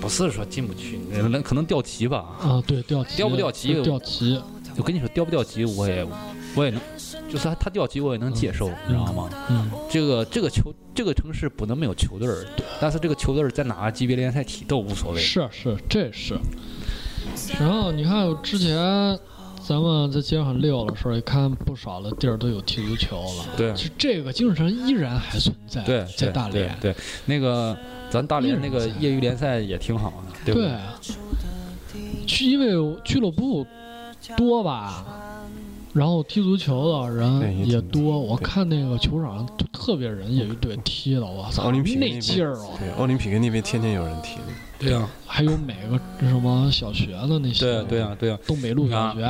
[0.01, 0.99] 不是说进不去，
[1.31, 2.25] 那可能掉级吧。
[2.41, 4.41] 啊，对掉级掉不掉级掉级，
[4.77, 6.07] 我跟你说，掉不掉级，我也
[6.55, 6.81] 我也能，
[7.29, 9.29] 就是他他掉级我也能接受，你知道吗？
[9.51, 12.47] 嗯，这个这个球这个城市不能没有球队儿，
[12.81, 15.21] 但是这个球队儿在哪个级别联赛踢都无所谓。
[15.21, 16.39] 是是这是。
[17.61, 18.77] 然后你看之前
[19.69, 23.45] 咱们在街上溜的时候，也看不少的地儿都有踢足球了。
[23.55, 23.75] 对。
[23.99, 26.75] 这个精神依然还存在，对，在大连。
[26.81, 27.77] 对对，那个
[28.09, 30.71] 咱大连那个业余联赛也挺好的，对不对，
[32.27, 33.67] 去因为俱乐部
[34.39, 35.05] 多吧，
[35.93, 38.19] 然后踢足球的人也多多。
[38.19, 42.69] 我看那个球场特别人业余队踢的，我操，奥林匹克那劲儿啊！
[42.79, 44.39] 对，奥林匹克那边天天有人踢，
[44.79, 49.21] 对呀，还有每个什么小学的那些，对呀对呀对呀，东北路小学，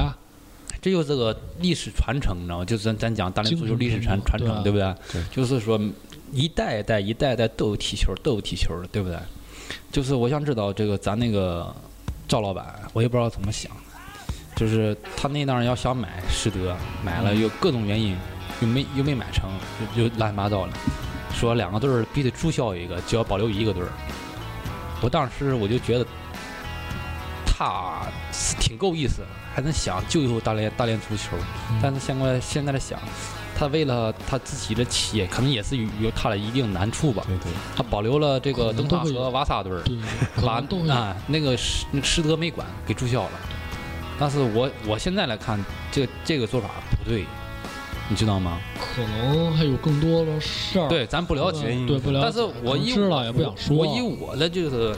[0.89, 2.65] 这就是个历史传承，你知道吗？
[2.65, 4.95] 就是咱咱讲大连足球历史传传承，对不对？
[5.13, 5.79] 对就是说
[6.33, 9.19] 一代一代一代一代都有踢球，都有踢球的，对不对？
[9.93, 11.75] 就是我想知道这个咱那个
[12.27, 13.71] 赵老板，我也不知道怎么想，
[14.57, 16.75] 就是他那档要想买实德，
[17.05, 18.17] 买了有各种原因，
[18.63, 19.51] 又没又没买成，
[19.95, 20.73] 就就乱七八糟了。
[21.35, 23.89] 说两个队儿必须得注销一个，就要保留一个队儿。
[25.03, 26.07] 我当时我就觉得
[27.47, 28.01] 他
[28.33, 29.23] 是挺够意思，
[29.59, 31.37] 还能想救救大连大连足球。
[31.83, 32.97] 但是现在现在的想，
[33.57, 39.83] 他为了他自己的企业，可能也是有有他的一定难处吧，对对，他保留了这个可能都会有登塔和瓦萨队儿，
[40.47, 40.63] 把
[41.27, 43.31] 那个施那个施德没管给注销了。
[44.17, 45.59] 但是我我现在来看，
[45.91, 46.69] 这个这个做法
[47.03, 47.25] 不对，
[48.09, 48.61] 你知道吗？
[48.79, 50.89] 可能还有更多的事儿。
[50.89, 51.63] 对，咱不了解。
[51.85, 52.23] 对，不了解。
[52.23, 53.77] 但是我知道也不想说。
[53.77, 54.95] 我以我的就是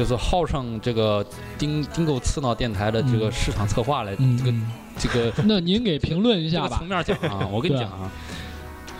[0.00, 1.22] 就是号称这个
[1.58, 3.32] 丁丁够刺挠电台的这个嗯。
[3.32, 4.70] 市场策划来，嗯，这个嗯。
[4.98, 6.68] 这个那您给评论一下吧。
[6.68, 6.88] 这个层。
[6.88, 8.10] 面讲啊，我跟你讲啊，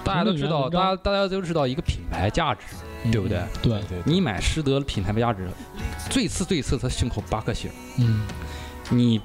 [0.04, 2.60] 大家都知道，大家大家都知道一个品牌价值，
[3.10, 3.42] 对不对？
[3.62, 5.48] 对，对对，你买施德的品牌价值，
[6.10, 8.20] 最次最次它胸口八颗星，嗯。
[8.90, 9.20] 你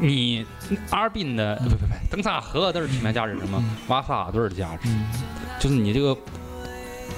[0.00, 0.46] 你
[0.90, 3.58] 阿尔滨的不不不，登萨河的品牌价值是什么？
[3.60, 3.76] 嗯？
[3.88, 5.06] 瓦萨队的价值，嗯。
[5.58, 6.16] 就是你这个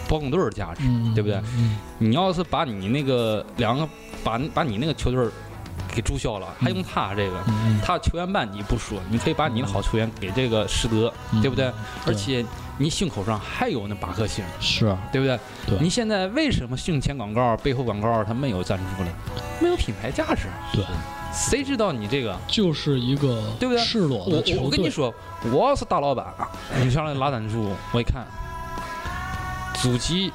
[0.08, 0.82] 包工队的价值。
[0.84, 1.76] 嗯，对不对嗯？
[1.98, 3.88] 你要是把你那个两个
[4.24, 5.28] 把把你那个球队
[5.94, 7.36] 给注销了，还用他这个？
[7.48, 11.66] 嗯，他球员办你不说，你可以把你的好球员给这个施德，嗯对不对？
[11.70, 11.74] 对
[12.06, 12.44] 而且
[12.78, 15.38] 你胸口上还有那八颗星，是对不对？
[15.66, 19.08] 对你现在为什么胸前广告、背后广告它没有赞助了？
[19.60, 20.46] 没有品牌价值。
[20.72, 20.82] 对，
[21.32, 22.36] 谁知道你这个？
[22.48, 24.64] 就是一个对不对赤裸我的球队。
[24.64, 25.12] 我跟你说，
[25.52, 26.48] 我要是大老板啊，
[26.82, 28.26] 你上来拉赞助，我一看，
[29.80, 30.32] 祖籍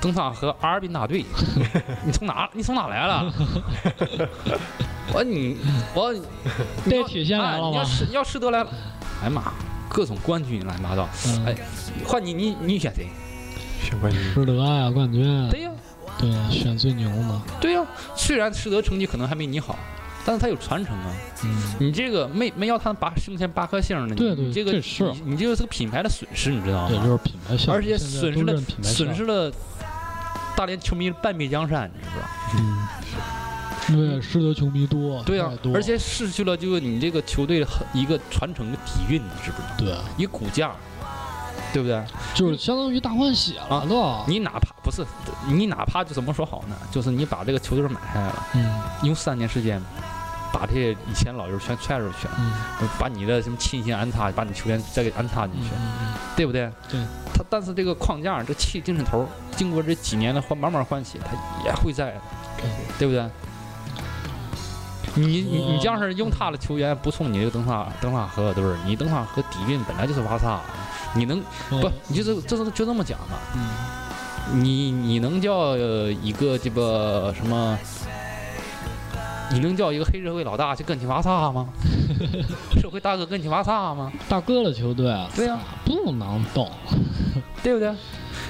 [0.00, 1.24] 登萨和阿尔滨大队，
[2.04, 3.32] 你从哪你从哪来了？
[5.12, 5.56] 我你
[5.94, 6.22] 我你
[6.90, 8.24] 这要体现来了吗哎你要？
[8.24, 8.70] 是德来了，
[9.24, 9.52] 哎妈，
[9.88, 11.54] 各种冠军乱七八糟，嗯哎
[12.04, 13.08] 换你你你选谁？
[13.82, 15.70] 选冠军，施德呀，冠军，对呀
[16.18, 17.40] 对，选最牛的。
[17.60, 17.84] 对呀，
[18.16, 19.78] 虽然施德成绩可能还没你好。
[20.26, 21.06] 但是他有传承啊！
[21.44, 27.04] 嗯，你这个没没要他八胸前八颗星呢，对对你这个是你你这个是个品牌的损失，你知道对，吗？
[27.04, 29.52] 就是品牌效应，而且损失了损失了
[30.56, 32.30] 大连球迷半壁江山，你知道吧？
[32.58, 39.96] 嗯，因为施德球迷多，对啊，而且失去了就是你这个球队的一个传承的底蕴，你知不知道？
[39.96, 40.72] 对，一个骨架，
[41.72, 42.02] 对不对？
[42.34, 44.24] 就是相当于大换血啊了都。
[44.26, 45.06] 你哪怕不是
[45.46, 46.76] 你哪怕就怎么说好呢？
[46.90, 48.66] 就是你把这个球队买下来了，嗯
[49.04, 49.80] 用三年时间。
[50.56, 52.50] 把这些以前老油全踹出去，嗯
[52.98, 56.70] 把你的什么亲信安插，把你球员再给安插进去，嗯对不对？
[56.88, 57.00] 对。
[57.34, 61.32] 他但是这个框架，这气精神头，经过这几年的换慢慢换血，他
[61.64, 62.20] 也会在的，
[62.56, 62.66] 对
[63.00, 63.28] 对不对？
[65.14, 70.60] 你你你这样式用他的球员不冲你这个登萨登萨河队儿，你登萨和底蕴本来就是巴萨，
[71.14, 71.38] 你能
[71.70, 73.36] 嗯不你就是这是就这么讲嘛？
[73.54, 77.76] 嗯你你能叫呃一个这个什么？
[79.52, 81.68] 你能叫一个黑社会老大去跟起巴萨吗？
[82.80, 84.12] 社会大哥跟起巴萨吗？
[84.28, 86.70] 大哥的球队啊，对呀不能动。
[87.62, 87.92] 对不对？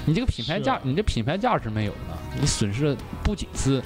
[0.05, 3.83] 你这个品牌价，你这品牌价值没有了，你损失的不仅是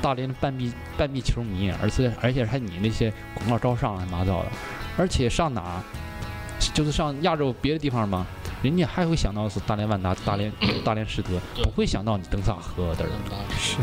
[0.00, 4.48] 大连的半壁半壁球迷，而且而且还你那些广告招商乱七八糟的，
[4.96, 5.82] 而且上哪，
[6.72, 8.26] 就是上亚洲别的地方吧，
[8.62, 10.52] 人家还会想到是大连万达、大连
[10.84, 11.30] 大连实德，
[11.62, 13.12] 不会想到你登萨河的人。
[13.58, 13.76] 是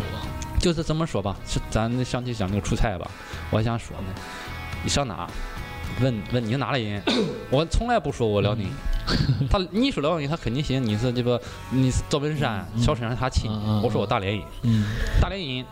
[0.62, 3.10] 就是这么说吧，是咱上期讲那个出差吧，
[3.50, 4.22] 我还想说呢，
[4.84, 5.28] 你上哪？
[6.00, 7.04] 问问你是哪里人？
[7.52, 8.70] 我从来不说我辽宁。
[9.50, 13.52] 他你一说辽宁，他肯定寻思你是这个你是赵本山、嗯小沈阳他亲。
[13.84, 14.86] 我说我大连人，嗯，
[15.20, 15.66] 大连人，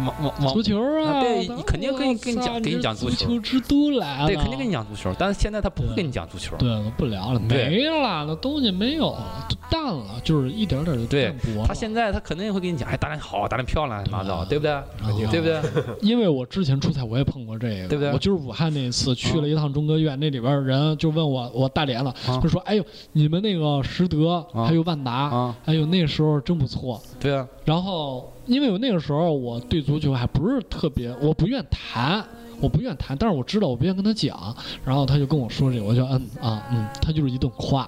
[0.00, 6.56] 往往往足球啊，啊对我肯定跟你跟你讲跟你讲这足足球之都来了，对，肯定跟你讲足球，但是现在他不会跟你讲足球。
[6.56, 11.66] 对，都不聊了，没了，那东西没有了，就淡了，就是一点点就淡薄了。
[11.66, 14.72] 他现在他肯定会跟你讲，哎，大连好，大连漂亮，乱七八糟，对不对？
[14.72, 14.84] 啊
[15.30, 15.60] 对不对？
[16.00, 27.00] 因为我之前出差我也碰过这个，对不对我就是武汉那一次去了一趟中科院，那里边人就问我，我大连了，啊就说：“哎呦，你们那个实德啊还有万达，啊，哎呦那时候真不错。
[27.20, 32.24] 对啊，”然后因为我那个时候我对足球还不是特别，我不愿谈。
[32.60, 37.86] 我不愿谈，但是我知道我不愿跟他讲，然后他就跟我说这个，我就嗯啊嗯，他就是一顿夸，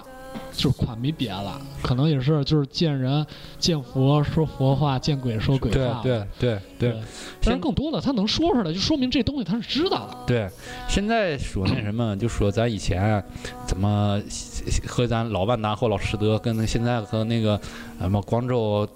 [0.51, 3.25] 就是夸没别的，可能也是就是见人
[3.57, 7.01] 见佛说佛话，见鬼说鬼话，对对对对。
[7.41, 10.17] 但是更多的他能说出来，就说明这东西他是知道的。
[10.27, 10.49] 对，
[10.89, 13.23] 现在说那什么，就说咱以前
[13.65, 14.21] 怎么
[14.85, 17.59] 和咱老万达或老实德跟现在和那个
[17.99, 18.87] 什么广州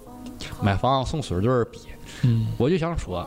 [0.62, 1.78] 买房送水队儿比，
[2.22, 3.26] 嗯我就想说，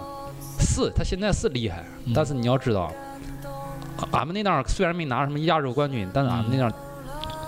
[0.59, 2.91] 是他现在是厉害，嗯但是你要知道，
[4.11, 6.71] 俺们那档儿虽然没拿什么亚洲冠军，但是俺们那档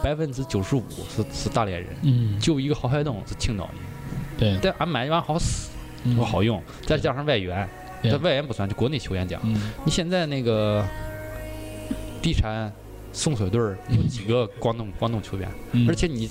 [0.04, 3.76] 百分之九十五是是大连人，嗯，就一个郝海东是青岛人，
[4.38, 5.70] 对，但俺买一碗好使，
[6.04, 7.68] 嗯又好用，再加上外援，
[8.04, 9.42] 这外援不算，就国内球员讲。
[9.44, 10.86] 嗯你现在那个
[12.22, 12.72] 地产
[13.12, 15.50] 送水队儿有几个广东广东球员？
[15.72, 16.30] 嗯，而且你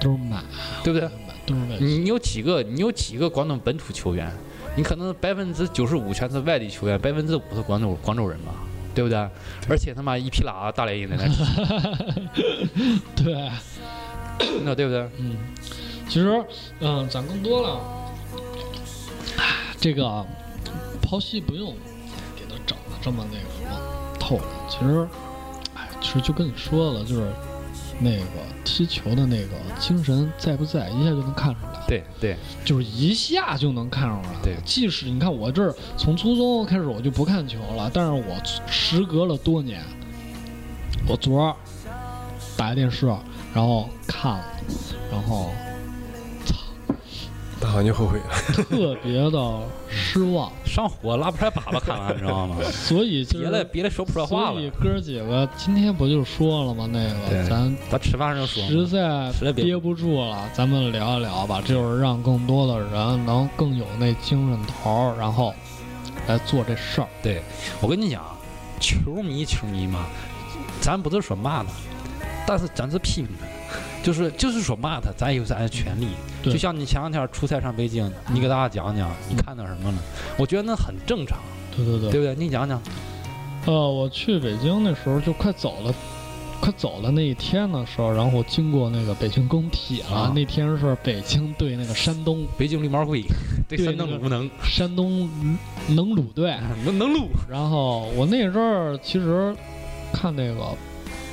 [0.00, 0.42] 都是买，
[0.82, 1.08] 对不对？
[1.78, 2.62] 你你有几个？
[2.62, 4.32] 你有几个广东本土球员？
[4.76, 8.52] 你可能百分之九十五全是外地球员，百分之五是广州广州人吧？
[8.94, 9.18] 对不对？
[9.68, 13.50] 而且他妈一匹拉大连人在那踢， 对，
[14.64, 15.08] 那对不对？
[15.18, 15.36] 嗯，
[16.08, 16.44] 其实，
[16.80, 17.80] 嗯，咱更多了，
[19.36, 19.44] 唉
[19.80, 20.24] 这个
[21.02, 21.74] 抛析不用
[22.36, 24.44] 给他整的这么那个什么透了。
[24.68, 25.08] 其实，
[25.74, 27.28] 哎，其实就跟你说了，就是
[28.00, 28.24] 那个
[28.64, 31.80] 踢球的那个精神在不在，一下就能看出来。
[31.86, 34.34] 对对，就是一下就能看出来。
[34.42, 39.82] 对即使你看我这儿从初中开始我就不看球了，但是我时隔了多年，
[41.06, 41.54] 我昨儿
[42.56, 43.06] 打开电视，
[43.54, 44.44] 然后看了，
[45.10, 45.50] 然后
[47.64, 48.24] 大好像就后悔了。
[48.68, 52.56] 特别的失望，上火拉不出来粑粑，看完你知道吗？
[52.70, 53.64] 所以就别的。
[53.64, 54.72] 别的说不出来话所以了。
[54.80, 56.86] 哥儿几个今天不就说了吗？
[56.92, 65.54] 那个咱咱吃饭时候说实，在实在憋憋不住了，咱们聊一聊吧，就是让更多的人能更有那精神头儿，然后
[66.26, 67.08] 来做这事儿。
[67.22, 67.42] 对
[67.80, 68.22] 我跟你讲，
[68.78, 70.04] 球迷球迷嘛，
[70.82, 71.70] 咱不是说骂他，
[72.46, 73.46] 但是咱是批评他。
[74.04, 76.08] 就是就是说骂他，咱也有咱的权利。
[76.42, 79.98] 对就像你前两天出差上北京，你给大家讲讲你看到什么了？
[80.36, 81.38] 我觉得那很正常，
[81.74, 82.10] 对对对。
[82.10, 82.34] 对不对？
[82.36, 82.80] 你讲讲。
[83.66, 85.94] 呃，我去北京那时候就快走了，
[86.60, 90.14] 快走了那一天的时候，然后经过那个北京工体了。
[90.14, 93.24] 啊那天是北京对那个山东，北京绿毛龟
[93.66, 95.26] 对山东鲁能山东
[95.88, 96.54] 能鲁 队。
[96.84, 99.56] 能能录，然后我那阵儿其实
[100.12, 100.76] 看那个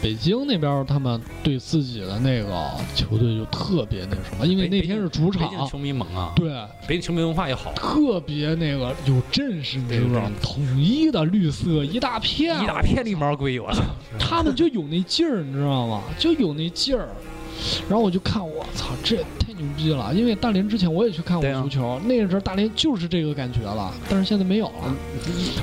[0.02, 6.50] 北京那边他们对自己的那个球队就特别那什么，因为那天是主北京场，球迷猛啊，对，
[6.88, 9.90] 北京球迷文化也好，特别那个有阵势，你？
[9.90, 13.84] 知道吗统一的绿色一大片，一大片绿毛龟，我操！
[14.18, 16.02] 他们就有那劲儿，你知道吗？
[16.18, 17.08] 就有那劲儿。
[17.88, 19.18] 然后我就看，我操，这
[19.62, 20.14] 牛逼了！
[20.14, 24.96] 因为大连之前我也去看过足球，那时候大连就是这个感觉了，但是现在没有了。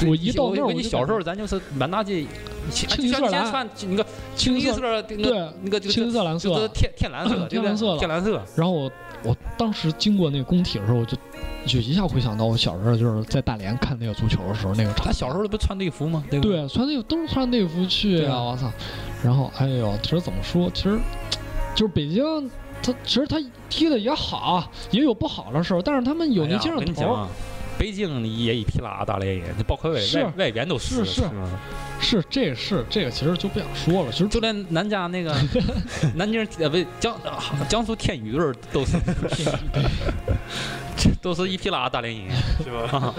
[0.07, 2.25] 我一到那儿我小时候咱就是满大街，
[2.71, 6.69] 清一色蓝像以前穿那个清一色对那个就青色蓝就是色。
[6.69, 8.91] 天 天蓝色，天蓝色天蓝色，然后我
[9.25, 11.17] 我当时经过那个工体的时候，我就
[11.67, 15.13] 就一下回想到我小时候就是在大连看那个足球的时候那个场他。
[15.13, 16.25] 小时候不穿队服吗？
[16.31, 16.69] 对对？
[16.69, 18.71] 穿那个都是穿内服去啊我操，
[19.25, 20.99] 然后哎呦，其实怎么说，其实
[21.75, 22.51] 就是北京，
[22.83, 23.37] 他其实他
[23.69, 27.29] 踢的也好，也有不好的时候，但是他们有那精神头儿。
[27.79, 31.23] 北京也一匹拉大连人，包括外是外外边都是是
[32.01, 34.13] 是是，这是这个，其实就不想说了。
[34.13, 35.35] 其实就连南家那个
[36.17, 37.17] 南京呃不是江
[37.69, 38.99] 江苏天宇队都是
[41.23, 42.25] 都是一匹拉大连人，
[42.65, 43.15] 是吧？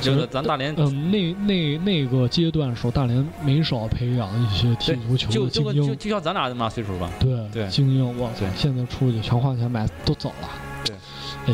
[0.00, 5.74] 就是咱大连嗯，那那那个阶段的时候，大连没少培养一些踢足球就的精英。
[5.74, 8.44] 就跟就就像咱俩这么大岁数吧，对对精英，我操！
[8.56, 10.48] 现在出去全花钱买都走了。
[10.84, 10.96] 对，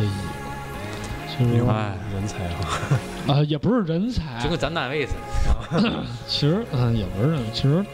[0.00, 0.06] 哎
[1.44, 3.00] 呀，其实哎人才啊！
[3.34, 6.04] 啊，也不是人才就，跟咱单位似的。
[6.26, 7.84] 其实嗯，也不是，其实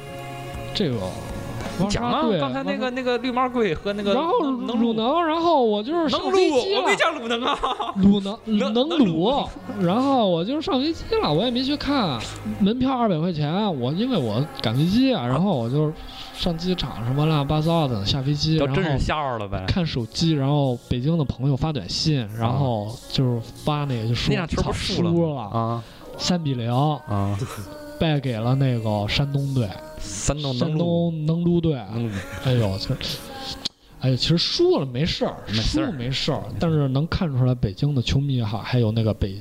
[0.75, 0.97] 这个
[1.79, 7.59] 你讲啊，刚才那个那个绿毛龟和那个然后鲁能，然后我就是上飞机了，我没了，讲鲁能啊，
[7.97, 8.39] 鲁能
[8.73, 9.45] 能鲁，
[9.81, 12.19] 然后我就是上飞机了，我也没去看，
[12.61, 15.93] 门票二百块钱，我因为我赶飞机啊，然后我就
[16.35, 19.65] 上机场什么乱七八糟的，下飞机，然后真是瞎玩了呗。
[19.69, 25.83] 看手机，然后北京的朋友发短信，然后就是发那个就说那场球输了啊
[26.19, 27.39] 三比零啊！
[27.99, 29.67] 败给了那个山东队，
[29.99, 31.75] 山山东能撸，东能撸队，
[32.45, 33.19] 哎呦，其实，
[34.01, 39.37] 哎呦，其实输了没事儿，输了没事儿，但是能看出来北京的球迷哈，还有那个北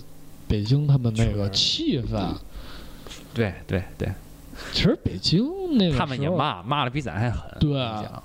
[0.47, 2.19] 北京他们那个气氛。
[3.33, 4.09] 对对对，
[4.71, 5.45] 其实北京
[5.77, 7.41] 那个他们也，骂，骂的比咱还狠。
[7.59, 7.77] 对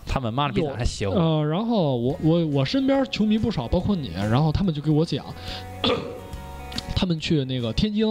[0.06, 1.16] 他们骂的比咱还邪乎。
[1.16, 5.24] 呃，然后我我我身边球迷不少，包括你，然后他们就给我讲。
[6.94, 8.06] 他们去那个天津，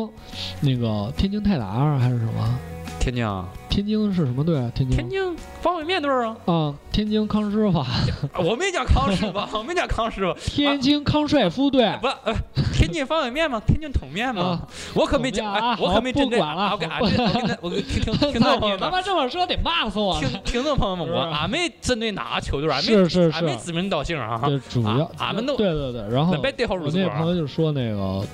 [0.62, 2.60] 那个天津泰达还是什么？
[3.00, 4.70] 天津啊，天津是什么队啊？
[4.76, 7.84] 天津天津方便面队儿啊，啊，天津康师傅，
[8.44, 11.98] 我没讲康师傅， 我没讲康师傅，天津康帅夫队。
[12.02, 12.34] 不，呃，
[12.74, 13.62] 天津方便面吗？
[13.66, 14.68] 天津桶面吗啊？
[14.94, 20.28] 我可没讲，啊哎我可没针对好不管了啊我给俺这，我跟他，我跟 听听听众朋友们，他妈这么说得骂死我了。
[20.28, 22.94] 听听众朋友们，我俺没针对哪个球队，俺没
[23.32, 24.40] 俺没是，指名道姓啊。
[24.46, 27.08] 对，主要啊俺们都对对对，然后那别对号入我那。
[27.10, 28.26] 朋友就说那个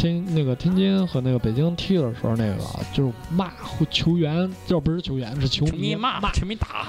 [0.00, 2.56] 天那个天津和那个北京踢的时候，那个
[2.94, 3.52] 就是骂
[3.90, 6.86] 球员，这不是球员是球球迷骂，骂球迷打，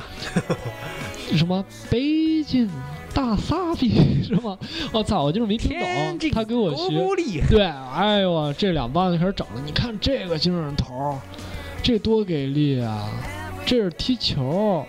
[1.36, 2.70] 什么北京
[3.14, 4.58] 大傻逼是吗？
[4.94, 7.44] 我操，我就是没听懂，他给我学。
[7.50, 9.62] 对，哎呦，这两棒子开始整了。
[9.66, 11.20] 你看这个精神头，
[11.84, 13.10] 这多给力啊！
[13.66, 14.86] 这是踢球，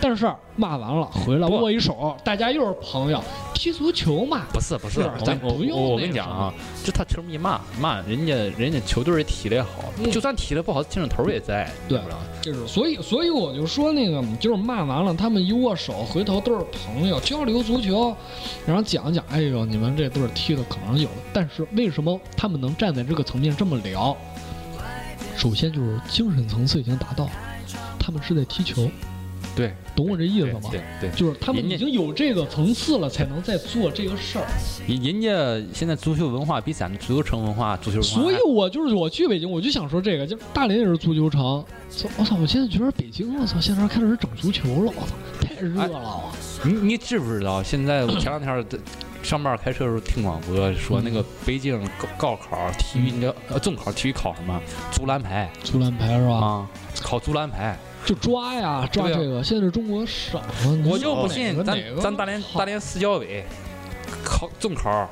[0.00, 3.22] 但是骂完了回来握一手，大家又是朋友，
[3.52, 12.00] 踢足球嘛，不是不是，咱不用我跟你讲啊，就他球迷骂骂人家人家球队也踢得也好，嗯就算踢得不好，精神头儿也在，对？
[12.40, 18.16] 就是所以所以我就说那个就是骂完了，他们一握手，回头都是朋友，交流足球，
[18.66, 24.16] 然后讲一讲，哎呦，你们这队儿踢的可能有，但是为什么他们能站在这个层面这么聊？
[25.36, 27.28] 首先就是精神层次已经达到，
[27.98, 28.90] 他们是在踢球，
[29.56, 30.60] 对，懂我这意思吗？
[30.70, 34.46] 对对，就是他们已经有这个层次了，才能再做这个事儿。
[34.86, 41.64] 人人家现在足球文化比咱们足球城文化、足球文化所以，我就是我去北京，我就想说这个，就是大连也是足球城。
[41.90, 42.36] 操我操！
[42.36, 46.22] 我现在觉得北京，我操，现在开始整足球了，我操，太热了啊！
[46.64, 47.60] 你你知不知道？
[47.62, 48.64] 现在我前两天儿
[49.22, 54.58] 上班开车的时候听广播说，那个北京高高考体育那个呃中考体育考什么
[54.92, 56.34] 足篮排足篮排是吧？
[56.34, 56.68] 啊，
[57.02, 57.76] 考足篮排。
[58.04, 59.42] 就抓呀，抓这个。
[59.42, 60.46] 现在是中国少了，
[60.84, 63.44] 我就不信咱咱大连大连市教委
[64.24, 65.08] 考中考，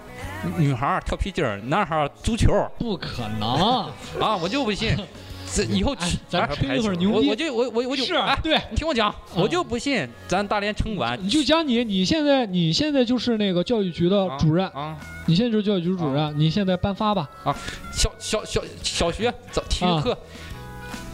[0.57, 3.87] 女孩跳皮筋儿，男孩足球不可能。
[4.21, 4.37] 啊！
[4.41, 4.97] 我就不信，
[5.55, 17.29] 这以后哎咱吹一会儿牛逼我我就我我我就是哎，对，你听我讲，我就不信咱大连城管你就讲你，你现在你现在就是那个教育局的主任，啊，你现在就是教育局主任，你现在颁发吧。
[17.45, 17.55] 啊
[17.93, 20.17] 小小小小学早体育课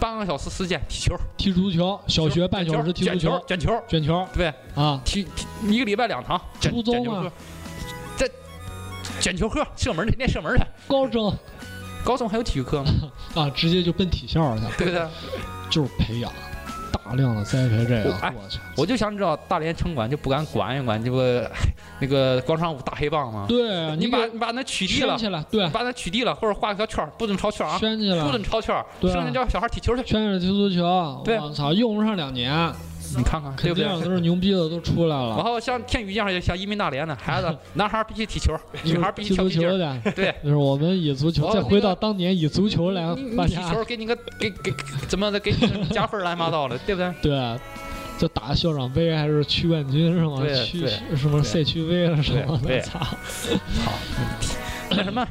[0.01, 7.33] 半个小时时间踢球，踢足球，小学半小时踢足卷球，卷球，卷球对，啊，踢踢一个礼拜两堂，卷初中啊卷球课，
[8.17, 8.31] 这
[9.21, 10.65] 卷球课射门去，练射门去。
[10.87, 11.35] 高中
[12.05, 12.91] 高中还有体育课吗？
[13.35, 15.07] 啊，直接就奔体校去了，对不对？
[15.71, 16.31] 就是培养
[17.05, 18.33] 大量的栽培这个哎。
[18.77, 21.19] 我就想知道大连城管就不敢管一管这不
[22.01, 23.47] 那个广场舞大黑棒吗？
[23.49, 25.17] 对，你把你把那取缔了，
[25.51, 30.03] 对你，把那取缔了，或者画一条圈，不准超圈啊，圈起来不，准超圈，剩下叫小孩踢球去。
[30.03, 31.23] 圈起来踢足球。
[31.25, 32.53] 对我操，用不上两年，
[33.17, 33.85] 你看看，对不对？
[34.05, 35.45] 都是牛逼的都出来了然。
[35.45, 39.71] 后像天宇一样，像移民大连的孩子，男孩必须踢球，女孩必须踢足跳皮筋儿。
[39.73, 47.13] 球的，对， 就是我们以足球，再回到当年以足球来你你大家踢球给你个 给给给怎么的给你加分儿乱七八糟的， 对不对？
[47.23, 47.59] 对，
[48.19, 50.43] 就打校长杯还是区冠军是吗？
[50.65, 50.87] 区
[51.17, 53.07] 什么对赛区杯了什么对操，操！
[53.85, 53.93] 好，
[54.91, 55.27] 那什么，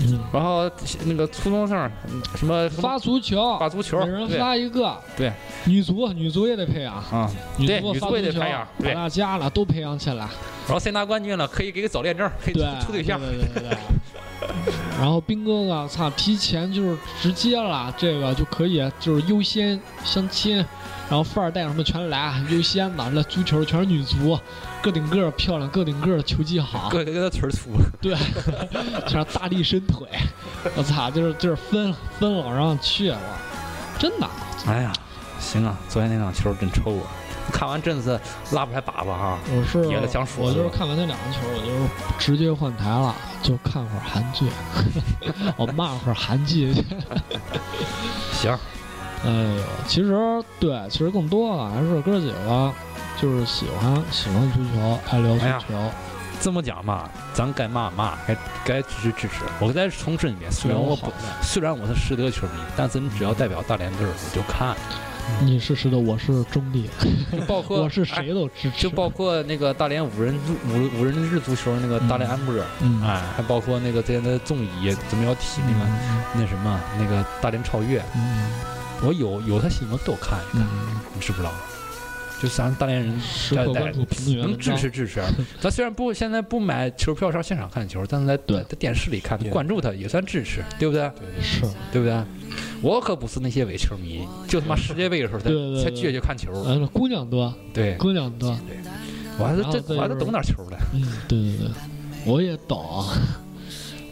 [0.00, 0.70] 嗯，然后
[1.04, 4.96] 那个初中生嗯什么发足球，发足球，每人发一个。
[5.16, 5.32] 对，
[5.66, 8.94] 女足女足也得培养，啊，女对女足也得培养对。
[8.94, 10.28] 打大家了都培养起来。
[10.66, 13.20] 然后谁拿冠军了，可以给个早恋证，可以处对，处对象。
[13.20, 13.78] 对对对对。
[14.98, 20.64] 然后兵哥哥，操，提前就是直接了，这个就可以就是优先相亲，
[21.10, 24.38] 然后富二代什么全来，优先的那足球全是女足，
[24.80, 28.14] 个顶个漂亮，个顶个的球技好，个个个腿粗，对，
[29.08, 30.08] 全是大力伸腿，
[30.76, 33.18] 我操，就是就是分分了让去，了
[33.98, 34.30] 真的，
[34.68, 34.92] 哎呀，
[35.40, 37.10] 行啊，昨天那场球真抽啊！
[37.52, 38.10] 看完真是
[38.52, 39.36] 拉不开粑粑啊。
[39.48, 44.46] 我是想说我就是看完那两个球，我就是直接换台了，就看会儿韩剧，
[45.58, 46.84] 我骂会儿韩剧去。
[48.32, 48.56] 行，
[49.24, 50.14] 哎呦，其实
[50.58, 52.72] 对，其实更多的还是哥几个，
[53.20, 55.90] 就是喜欢喜欢足球，爱聊足球。
[56.40, 59.44] 这么讲嘛，咱该骂骂，该该支持支持。
[59.60, 61.12] 我再重申一遍，虽然我不，
[61.42, 64.74] 虽然我是实德球迷，但是你只要代表大连队，我就看。
[65.42, 66.88] 你是实德，我是中立，
[67.30, 68.82] 就包括 我是哎谁都支持。
[68.82, 78.50] 就包括那个大连五人足五五人制足球那个大连安波，嗯，哎，还包括那个之前的综艺怎么要踢那个嗯那什么那个大连超越，嗯
[79.02, 80.66] 我有有他新闻都看一看，嗯，
[81.14, 81.52] 你知不知道？
[82.40, 83.20] 就咱大连人
[84.40, 85.22] 能支持支持。
[85.60, 91.02] 咱虽然不现在不买球票上现场看球，但是在在电视里看，关注他也算支持，对不对？
[91.42, 91.60] 是
[91.92, 92.24] 对不对？
[92.80, 95.50] 我可不是那些伪球迷，就他妈世界杯的时候才
[95.84, 96.50] 才倔就看球。
[96.62, 98.58] 呃，姑娘多，对，姑娘多。
[99.38, 100.78] 我还是然后再就是真我还是懂点球的。
[100.94, 101.68] 嗯，对对对，
[102.24, 103.04] 我也懂，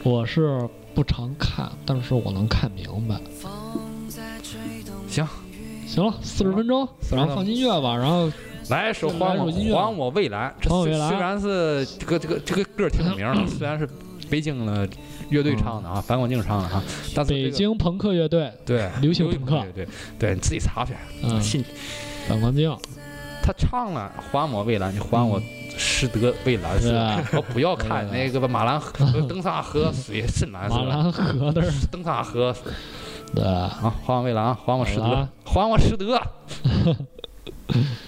[0.03, 3.19] 我是不常看，但是我能看明白。
[5.89, 8.31] 行，了，四十分钟，40然后放音乐吧，然后
[8.69, 13.89] 来一首还我还我未来，这虽虽然是这个这个这个歌儿挺有名的， 虽然是
[14.29, 14.87] 北京的
[15.31, 16.83] 乐队唱的啊，反光镜唱的啊，
[17.15, 19.63] 但是北京朋克乐队，对流行朋克。
[19.75, 20.93] 对对对，你自己查去。
[21.23, 21.65] 嗯，信。
[22.29, 22.71] 反光镜，
[23.43, 25.41] 他唱了还我未来，你还我
[25.79, 27.23] 师德蔚蓝是吧？
[27.35, 28.93] 我不要看 那个马兰河
[29.27, 30.85] 登山河水深蓝是吧？
[30.85, 32.71] 马兰河的，登萨河水。
[32.71, 32.75] 对，
[33.37, 36.21] 啊，还我蔚蓝，还我实德，还我实德。